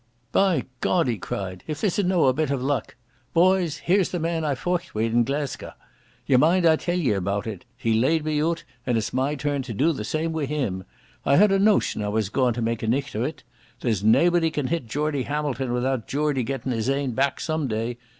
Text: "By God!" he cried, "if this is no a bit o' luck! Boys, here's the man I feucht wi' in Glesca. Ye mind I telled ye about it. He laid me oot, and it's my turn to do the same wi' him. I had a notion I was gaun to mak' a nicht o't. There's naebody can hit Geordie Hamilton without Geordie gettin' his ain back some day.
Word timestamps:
"By 0.31 0.65
God!" 0.79 1.07
he 1.07 1.19
cried, 1.19 1.63
"if 1.67 1.79
this 1.79 1.99
is 1.99 2.05
no 2.05 2.25
a 2.25 2.33
bit 2.33 2.49
o' 2.49 2.55
luck! 2.55 2.95
Boys, 3.35 3.77
here's 3.85 4.09
the 4.09 4.17
man 4.19 4.43
I 4.43 4.55
feucht 4.55 4.95
wi' 4.95 5.03
in 5.03 5.23
Glesca. 5.23 5.75
Ye 6.25 6.37
mind 6.37 6.65
I 6.65 6.75
telled 6.75 7.01
ye 7.01 7.11
about 7.11 7.45
it. 7.45 7.65
He 7.77 7.93
laid 7.93 8.25
me 8.25 8.39
oot, 8.39 8.63
and 8.83 8.97
it's 8.97 9.13
my 9.13 9.35
turn 9.35 9.61
to 9.61 9.75
do 9.75 9.91
the 9.93 10.03
same 10.03 10.33
wi' 10.33 10.45
him. 10.47 10.85
I 11.23 11.35
had 11.35 11.51
a 11.51 11.59
notion 11.59 12.01
I 12.01 12.07
was 12.07 12.29
gaun 12.29 12.55
to 12.55 12.63
mak' 12.63 12.81
a 12.81 12.87
nicht 12.87 13.15
o't. 13.15 13.43
There's 13.81 14.03
naebody 14.03 14.49
can 14.49 14.65
hit 14.69 14.87
Geordie 14.87 15.27
Hamilton 15.29 15.71
without 15.71 16.07
Geordie 16.07 16.41
gettin' 16.45 16.71
his 16.71 16.89
ain 16.89 17.11
back 17.11 17.39
some 17.39 17.67
day. 17.67 17.99